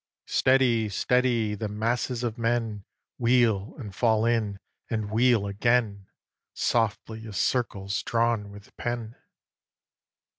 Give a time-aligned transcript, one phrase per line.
[0.25, 0.89] Steady!
[0.89, 1.53] steady!
[1.53, 2.85] The masses of men
[3.19, 4.57] Wheel, and fall in,
[4.89, 6.07] and wheel again,
[6.55, 9.15] Softly as circles drawn with pen.